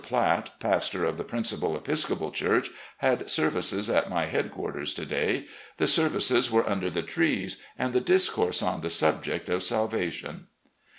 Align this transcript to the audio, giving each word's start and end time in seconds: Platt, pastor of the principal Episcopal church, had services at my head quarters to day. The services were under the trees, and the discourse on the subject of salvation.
Platt, 0.03 0.49
pastor 0.59 1.05
of 1.05 1.17
the 1.19 1.23
principal 1.23 1.75
Episcopal 1.77 2.31
church, 2.31 2.71
had 2.97 3.29
services 3.29 3.87
at 3.87 4.09
my 4.09 4.25
head 4.25 4.49
quarters 4.51 4.95
to 4.95 5.05
day. 5.05 5.45
The 5.77 5.85
services 5.85 6.49
were 6.49 6.67
under 6.67 6.89
the 6.89 7.03
trees, 7.03 7.61
and 7.77 7.93
the 7.93 8.01
discourse 8.01 8.63
on 8.63 8.81
the 8.81 8.89
subject 8.89 9.47
of 9.47 9.61
salvation. 9.61 10.47